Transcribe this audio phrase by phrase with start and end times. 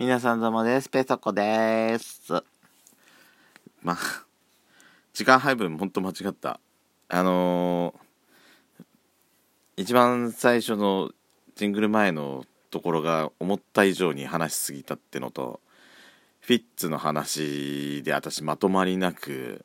[0.00, 0.88] 皆さんどうもです。
[0.88, 2.32] ペソコです。
[3.82, 3.98] まあ、
[5.12, 6.60] 時間配分ほんと間違った。
[7.08, 11.10] あのー一番最初の
[11.56, 15.58] ジングル前のところが思った以上に話しすぎたってのと、
[16.42, 19.64] フィッツの話で私まとまりなく、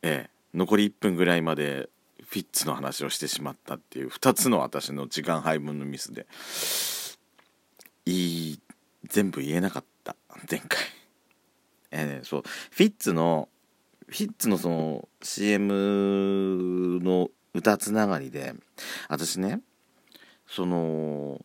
[0.00, 1.90] ええ、残り1分ぐらいまで
[2.26, 6.26] フィッツの話をしてしまったっていう2つの私の時間配分のミスで、
[8.06, 8.60] いい
[9.08, 10.16] 全部言えなかった。
[10.50, 10.78] 前回。
[11.90, 12.42] えーねそう。
[12.42, 13.48] フィッツの
[14.08, 18.54] フィッツのその CM の歌つながりで
[19.08, 19.60] 私ね
[20.46, 21.40] その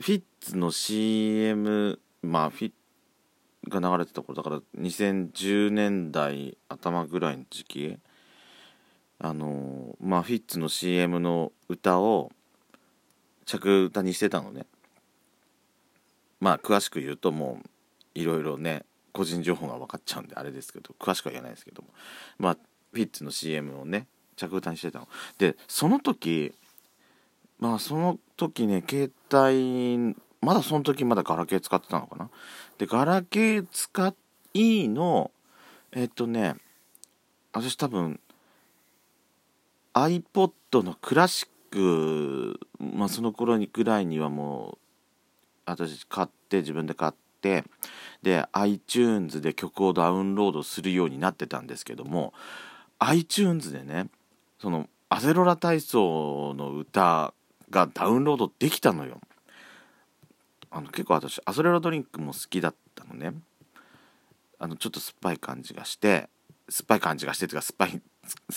[0.00, 2.72] フィッツの CM まあフィッ
[3.68, 7.98] が流れてた頃だから2010年代頭ぐらいの時期
[9.18, 12.30] あのまあフィッツの CM の歌を
[13.44, 14.66] 着歌にしてたのね。
[16.40, 17.68] まあ詳しく言うともう
[18.18, 21.88] いろいろね個人情報が分かっちゃうんであれですけど詳しくは言えないですけども。
[22.38, 22.56] まあ
[22.92, 25.08] フィッツの CM をね着歌にしてたの。
[25.38, 26.52] でその時
[27.58, 32.30] まあその時ね携帯まだその時まだガラケー使ってたのかな。
[32.78, 34.14] でガラケー使
[34.54, 35.30] いの
[35.92, 36.56] えっとね
[37.52, 38.20] 私多分
[39.94, 44.85] iPod のクラシックまあその頃にぐらいにはもう
[45.66, 47.64] 私買って自分で買って
[48.22, 52.32] で iTunes で曲をダウンロードするようになってたんですけども
[52.98, 54.08] iTunes でね
[54.60, 57.32] そのアゼロラ体操の歌
[57.70, 59.20] がダウンロードできたのよ。
[60.70, 63.32] あの結構私アゼロラドリンクも好きだったのね。
[64.58, 66.28] あのちょっと酸っぱい感じがして
[66.68, 68.02] 酸っぱい感じがしてというか酸っぱい酸っ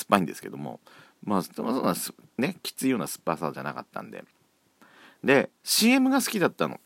[0.10, 0.80] ぱいんですけども
[1.24, 1.94] まあそんな
[2.38, 4.24] ねきついような酸っぱさじゃなかったんで。
[5.24, 6.80] で CM が好きだったの。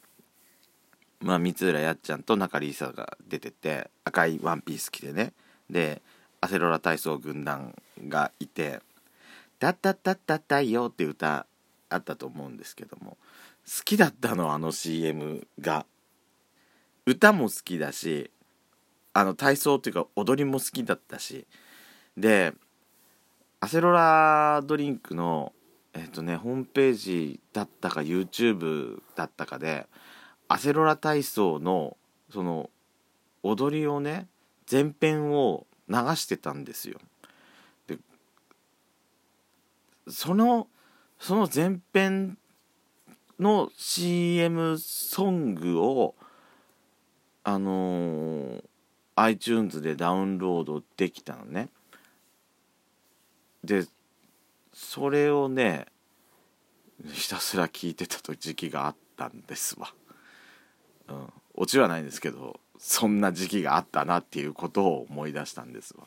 [1.23, 5.33] まあ、三浦やっちゃんと中里依紗が出てて赤いワンピース着てね。
[5.69, 6.01] で
[6.41, 7.73] アセロラ体操軍団
[8.09, 8.81] がいて
[9.57, 11.45] 「タッタッタッタッタイよ」って歌
[11.89, 13.17] あったと思うんですけども
[13.65, 15.85] 好きだったのあの CM が。
[17.05, 18.31] 歌も好きだし
[19.11, 21.47] あの体操っていうか踊りも好きだったし。
[22.17, 22.53] で
[23.61, 25.53] アセロラドリンクの
[25.93, 29.87] えっ、とねホームページだったか YouTube だったかで
[30.53, 31.97] アセロラ体操の
[32.31, 32.69] その
[33.41, 34.27] 踊りをね
[34.71, 36.99] 前編を流してたんですよ。
[37.87, 37.97] で
[40.07, 40.67] その
[41.17, 42.37] その前編
[43.39, 46.13] の CM ソングを
[47.43, 48.63] あのー
[49.15, 51.69] iTunes でダウンロードできたのね。
[53.63, 53.85] で
[54.71, 55.87] それをね
[57.11, 59.93] ひたすら聞いてた時期があったんですわ。
[61.13, 66.05] うん、オチはないんですけどそんな時期があったなっていうことを思い出したんですわ。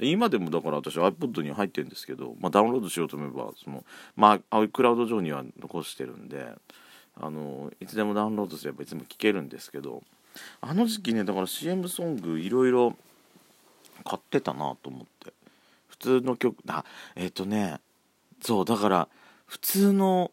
[0.00, 3.84] 今でもだから私 iPod に入ってるんですけど、まあ、ダウンロードしようと思えばその
[4.16, 6.52] まあ iCloud 上には残してるんで
[7.20, 10.02] あのいつでもダウンロードすればいつも聴けるんですけど
[10.60, 12.96] あの時期ねだから CM ソングいろいろ
[14.04, 15.32] 買ってたなと思って。
[15.94, 17.78] 普通の曲あえっ、とね
[18.40, 19.08] そうだから
[19.46, 20.32] 普通の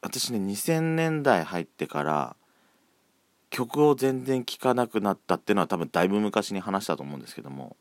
[0.00, 2.36] 私ね2000年代入ってから
[3.50, 7.76] 曲を全然聴かなくなったっていうのは多分だいぶ昔に話したと思うんですけども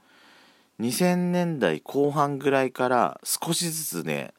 [0.79, 4.33] 2000年代後半ぐらいから少しずつね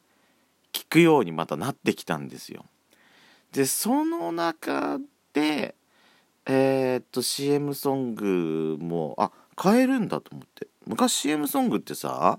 [0.72, 2.66] 聴くようにまたなってきたんですよ。
[3.52, 4.98] でその中
[5.32, 5.74] で
[6.44, 10.68] えーっと CM ソングもあ買えるんだと思って。
[10.86, 12.38] 昔 CM ソングってさ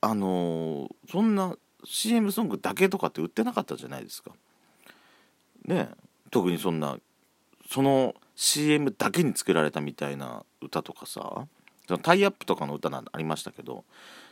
[0.00, 4.32] あのーそんな CM ソングだけとかって売ってなかったじゃないですか。
[5.66, 5.90] ね
[6.30, 6.98] 特にそんな
[7.72, 11.46] その CM だけに作られたみたいな歌とかさ
[11.88, 13.84] そのタイアップとかの歌なんありましたけど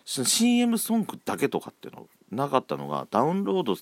[0.04, 3.76] CM ソングだけとかっていうのなかったのがダウンロード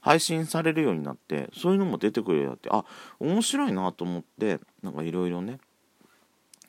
[0.00, 2.86] 配信されるようになってそういうのも出てくるようになってあ
[3.20, 5.58] 面白いなと思ってなんかいろいろね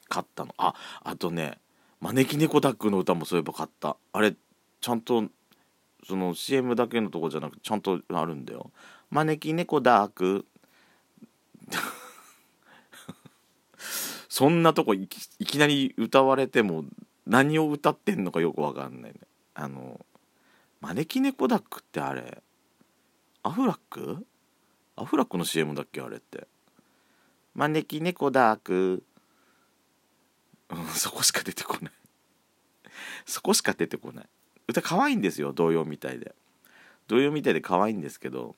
[0.10, 0.54] 買ったの。
[0.58, 1.60] ああとね
[2.02, 3.96] 招き猫ダックの歌もそういえば買った。
[4.12, 4.36] あれ
[4.82, 5.24] ちゃんと
[6.06, 8.70] その CM だけのとこじゃなくてちゃんとあるんだよ。
[9.12, 10.46] 招き猫ダーク。
[14.34, 16.86] そんなとこいきいきなり歌われても
[17.28, 19.20] 何を歌ってんのかよくわかんないね。
[19.54, 20.04] あの
[20.82, 22.42] 招き猫ダックってあれ
[23.44, 24.26] アフラック？
[24.96, 26.48] アフラックの CM だっけあれって。
[27.54, 29.04] 招き猫ダーク。
[30.72, 31.92] うんそこしか出てこない。
[33.28, 34.26] そこしか出てこない。
[34.68, 36.34] 歌可愛いんですよ童謡みたいで。
[37.08, 38.56] 童謡みたいで可愛いんですけど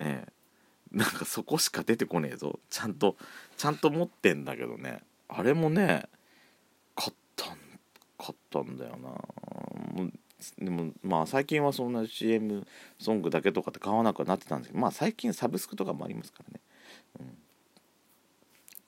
[0.00, 0.32] ええ。
[0.92, 2.58] なんかそこしか出てこねえぞ。
[2.70, 3.16] ちゃんと
[3.56, 5.02] ちゃんと持ってんだけどね。
[5.28, 6.04] あれもね
[6.94, 7.58] 買ったん
[8.18, 9.10] 買ったんだよな。
[10.58, 12.66] でもまあ最近はそんな CM
[12.98, 16.60] ソングだけとかって買わなくなってたんですけどまあ最近サブスクとかもありますからね、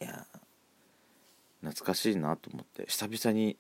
[0.01, 0.27] うん、いや
[1.63, 2.87] 懐かしいなと思って。
[2.87, 3.57] 久々に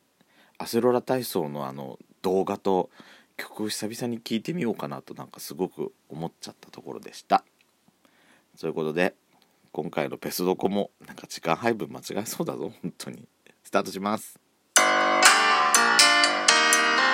[0.58, 2.90] アセロラ体操のあの動画と
[3.37, 7.44] 曲を久々に聴いてみようかなとなんかすごく思っちゃったところでした。
[8.61, 9.15] そういうことで
[9.73, 13.27] 今回のペスドコもなんか時間配分間違えそうだぞ本当に。
[13.65, 14.39] スタートします。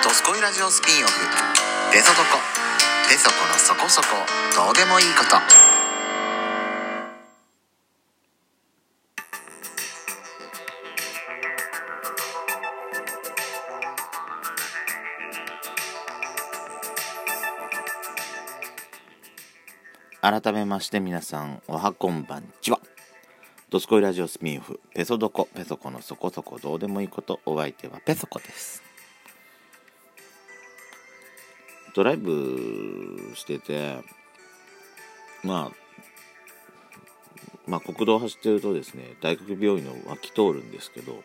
[0.03, 1.13] ドスコイラジオスピンオフ。
[1.93, 2.37] ペソドコ。
[3.07, 4.07] ペソコのそこそこ。
[4.57, 5.56] どうでもいいこと。
[20.29, 22.81] 改めまして皆さんおはこんばんちは。
[23.69, 28.83] ドスコイラジオスピンオフペソドコペソコのそこそこどうでもいいことお相手はペソコです。
[31.95, 33.99] ドライブしてて
[35.45, 35.75] まあ
[37.65, 41.23] まあ国道走ってるとですね大学病院の脇通るんですけど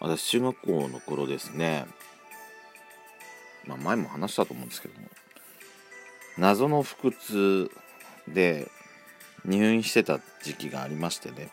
[0.00, 1.86] 私中学校の頃ですね
[3.68, 5.06] まあ前も話したと思うんですけども
[6.38, 7.70] 謎の腹痛
[8.28, 8.70] で
[9.44, 11.50] 入院してた時期がありましてね。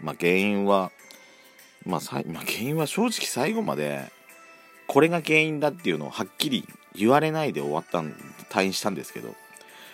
[0.00, 0.90] まあ原因は
[1.84, 4.12] まあ、まあ、原因は正直最後まで
[4.86, 8.12] これが原因だっていうのをはっきり言われないで終わったん
[8.50, 9.34] 退院したんですけど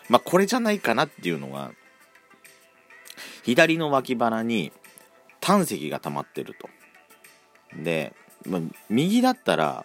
[0.09, 1.73] まあこれじゃないかなっていうのが
[3.43, 4.73] 左の脇腹に
[5.41, 6.69] 胆石が溜まってると。
[7.83, 8.15] で、
[8.47, 9.85] まあ、右だったら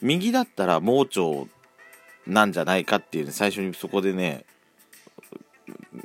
[0.00, 1.20] 右だったら盲腸
[2.26, 4.44] なんじゃないかっていう、ね、最初にそこでね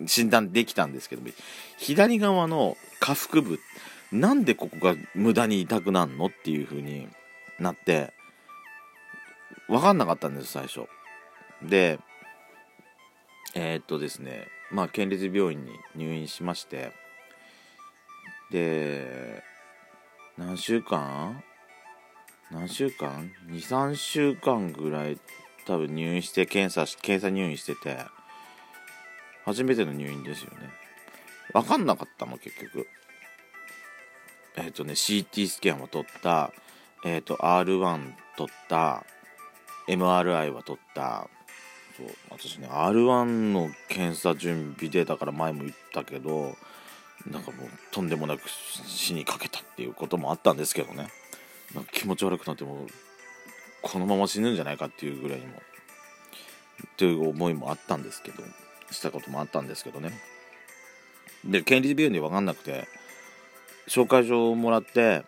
[0.06, 1.30] 診断できたんですけども
[1.78, 3.60] 左側の下腹部
[4.12, 7.08] なんでここが無駄に痛くなるのっていう風に
[7.60, 8.14] なって
[9.68, 10.88] 分かんなかったんです最初。
[11.62, 12.00] で
[13.56, 16.92] えー、っとですねまあ県立病院に入院しまして
[18.52, 19.44] で
[20.38, 21.44] 何週間？
[22.52, 25.20] 何週間？23週間ぐらい
[25.68, 27.98] 多分入院して検査し検査入院してて
[29.44, 30.70] 初めての入院ですよね。
[31.54, 32.88] 分かんなかったの結局。
[34.56, 36.52] えっ、ー、とね CT スキャンを取った。
[37.06, 39.06] えっ、ー、と R1 取った。
[39.88, 41.30] MRI は取った。
[41.98, 46.56] そう私ね R1 の検査準備データから前も言ったけど
[47.26, 51.10] なんかもうとんでもなく死にかけたっていうこともあったんですけどね。
[51.74, 52.86] なんか気持ち悪くなっても
[53.82, 55.54] このまま死ぬんじゃないかっていうぐらいにも
[56.98, 58.44] という思いもあったんですけど
[58.92, 60.12] したこともあったんですけどね。
[61.46, 62.88] で県立病院で分かんなくて
[63.88, 65.24] 紹介状をもらって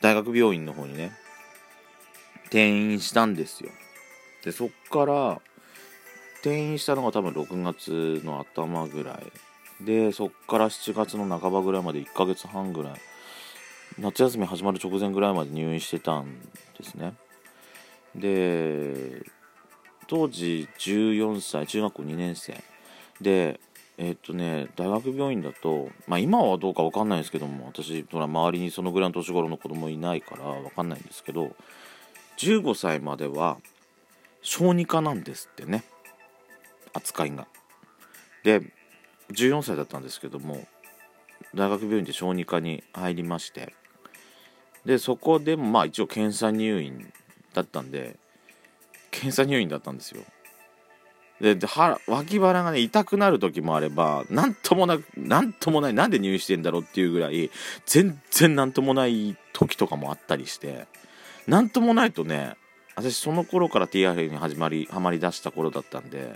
[0.00, 1.12] 大学病院の方にね
[2.46, 3.70] 転院したんですよ。
[4.44, 5.40] でそっから
[6.40, 9.20] 転院したのが多分6月の頭ぐら
[9.80, 9.84] い。
[9.84, 12.92] でそっから7月の半ばぐらいまで1ヶ月半ぐらい。
[13.98, 16.40] 夏休み始まる直前ぐらいまで入院してたん
[16.78, 17.14] ですね。
[18.16, 19.22] で
[20.06, 22.62] 当時14歳中学校2年生。
[23.20, 23.60] で
[23.96, 31.54] え、っとね大学病院だとまあ今はどうか分かんないんですけども私ほら周りにそのぐらいの年頃の子供いないから分かんないんですけど
[32.38, 33.58] 15歳までは
[34.42, 35.84] 小児科なんですってね。
[36.92, 37.46] 扱いが。
[38.42, 38.60] で
[39.30, 40.66] 14歳だったんですけども
[41.54, 43.74] 大学病院で小児科に入りまして。
[44.84, 47.10] でそこでもまあ一応検査入院
[47.54, 48.16] だったんで
[49.10, 50.22] 検査入院だったんですよ。
[51.40, 51.66] でで
[52.06, 57.50] 脇腹がね痛くなる時もあれば何ともなく何ともないなんで入院してんだろうっていうぐらい
[57.86, 60.86] 全然何ともない時とかもあったりして
[61.48, 62.54] 何ともないとね
[62.94, 66.34] 私その頃から TRF に始まりハマりだした頃だったんで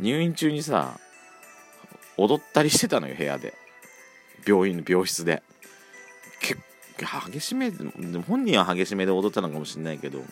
[0.00, 0.98] 入院中にさ
[2.16, 3.54] 踊ったりしてたのよ部屋で。
[4.46, 5.42] 病院の病室で。
[6.40, 6.60] 結
[6.98, 7.70] 激しめ
[8.26, 10.22] 本人は激しめで踊ったのかもしれないけど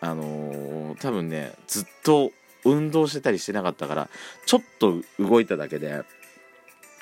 [0.00, 2.32] あのー、多分ねずっと
[2.64, 4.08] 運動してたりしてなかったから
[4.46, 6.02] ちょっと動いただけで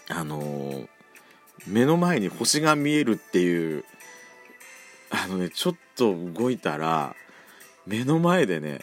[0.08, 0.88] あのー、
[1.66, 3.84] 目の前に星が見えるっていう
[5.10, 7.14] あのねちょっと動いたら
[7.86, 8.80] 目の前でね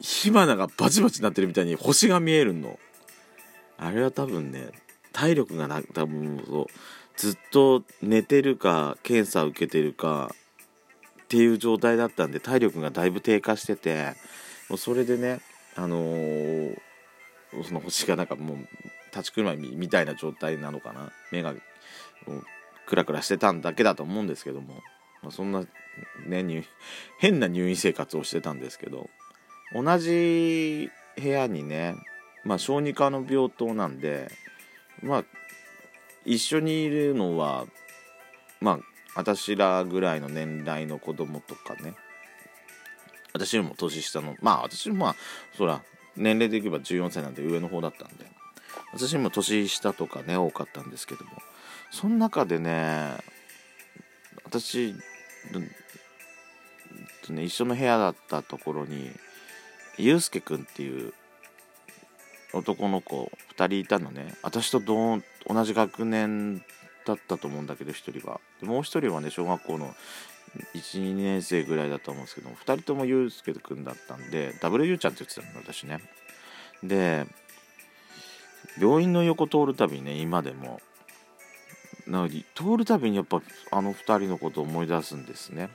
[0.00, 2.78] 火花がバチバチになってるみたいに星が見えるの。
[3.78, 4.70] あれは多分ね
[5.12, 6.66] 体力がな多分そう
[7.18, 10.30] ずっと寝てるか検査受けてるか
[11.24, 14.14] っていう状態だったんで体力がだいぶ低下してて
[14.70, 15.40] もうそれでね、
[15.74, 16.78] あのー、
[17.64, 18.58] その星がなんかもう
[19.14, 21.10] 立ちくるまみみたいな状態なのかな。
[21.32, 21.54] 目が
[22.86, 24.74] クラクラしてたんだけだと思うんですけども、
[25.22, 25.64] まあ、そんな
[26.26, 26.64] ね
[27.18, 29.10] 変な入院生活をしてたんですけど。
[29.72, 31.94] 同じ部屋にね
[32.44, 34.30] まあ小児科の病棟なんで
[35.02, 35.24] まあ
[36.24, 37.66] 一緒にいるのは
[38.60, 38.78] まあ
[39.14, 41.94] 私らぐらいの年代の子供とかね。
[43.32, 45.16] 私よりも年下のまあ私もまあ
[45.56, 45.82] そら
[46.16, 48.26] 年齢でいけば14歳なんで上の方だったんで。
[48.92, 51.30] 私も年下とかね多かったんですけども。
[51.90, 53.18] その中でね
[54.44, 54.94] 私
[57.28, 59.10] ね一緒の部屋だったところに
[59.98, 61.12] ゆうすけくんっていう
[62.52, 64.34] 男の子2人いたのね。
[64.42, 66.62] 私と同同じ学年
[67.06, 69.94] だったと思うんだけど1人はでもう1人はね小学校の
[70.74, 76.00] 12年生ぐらいだと思うんですけど2人ともゆうすけくんだったんで W ちゃんって言ってたの私ね。
[76.82, 77.26] で
[78.80, 80.80] 病院の横通るたびね今でも
[82.06, 85.68] なので通るたびにやっぱあの2人のことを思い出すんですね。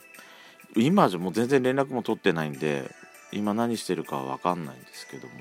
[0.76, 2.90] 今じゃもう全然連絡も取ってないんで
[3.32, 5.34] 今何してるかは分かんないんですけども、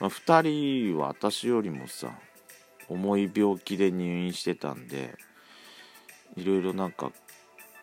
[0.00, 2.10] まあ、2人は私よりもさ
[2.88, 5.14] 重い病気で入院してたんで
[6.36, 7.12] いろいろなんか、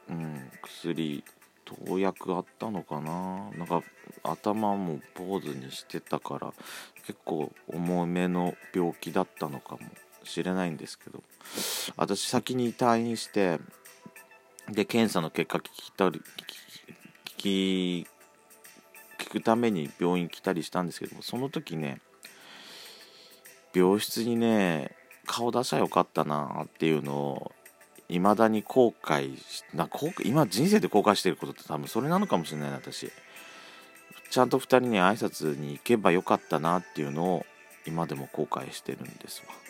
[0.10, 1.24] うん、薬
[1.66, 3.50] 投薬あったのかな？
[3.58, 3.82] なんか
[4.24, 6.54] 頭も坊主にしてたから
[7.08, 9.82] 結構重めの病気だったのかも
[10.24, 11.24] しれないんですけど
[11.98, 13.60] 私先に退院して
[14.70, 16.22] で検査の結果聞きたり
[17.28, 18.08] 聞き
[19.20, 22.00] 聞くために病院来たりしたんですけどもその時ね
[23.76, 24.92] 病室にね
[25.26, 27.52] 顔出しゃよかったなっていうのを
[28.08, 33.12] 未だに後悔しな後悔今人生で後悔してることって多分それなのかもしれないな私。
[34.30, 37.46] ちゃんと2人に挨拶に行けばよかったなっていうのを
[37.88, 39.65] 今でも後悔してるんですわ。